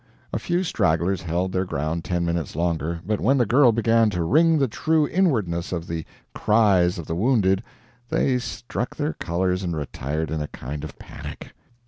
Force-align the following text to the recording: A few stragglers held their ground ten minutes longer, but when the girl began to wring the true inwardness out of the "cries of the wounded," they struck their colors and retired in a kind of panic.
A 0.33 0.39
few 0.39 0.63
stragglers 0.63 1.21
held 1.21 1.51
their 1.51 1.63
ground 1.63 2.03
ten 2.03 2.25
minutes 2.25 2.55
longer, 2.55 3.01
but 3.05 3.21
when 3.21 3.37
the 3.37 3.45
girl 3.45 3.71
began 3.71 4.09
to 4.09 4.23
wring 4.23 4.57
the 4.57 4.67
true 4.67 5.07
inwardness 5.07 5.71
out 5.71 5.75
of 5.77 5.87
the 5.87 6.05
"cries 6.33 6.97
of 6.97 7.05
the 7.05 7.13
wounded," 7.13 7.61
they 8.09 8.39
struck 8.39 8.95
their 8.95 9.13
colors 9.13 9.61
and 9.61 9.75
retired 9.77 10.31
in 10.31 10.41
a 10.41 10.47
kind 10.47 10.83
of 10.83 10.97
panic. 10.97 11.51